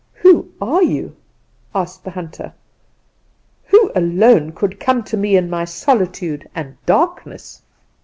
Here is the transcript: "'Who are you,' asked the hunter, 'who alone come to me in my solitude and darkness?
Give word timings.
"'Who 0.15 0.49
are 0.59 0.81
you,' 0.81 1.15
asked 1.75 2.03
the 2.03 2.09
hunter, 2.09 2.55
'who 3.65 3.91
alone 3.93 4.51
come 4.53 5.03
to 5.03 5.15
me 5.15 5.35
in 5.37 5.47
my 5.47 5.63
solitude 5.65 6.49
and 6.55 6.75
darkness? 6.87 7.61